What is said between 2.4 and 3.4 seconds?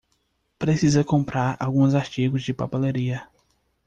de papelaria